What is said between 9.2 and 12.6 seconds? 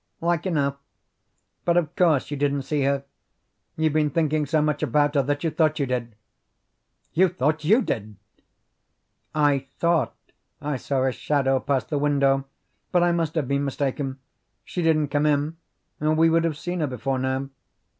"I thought I saw a shadow pass the window,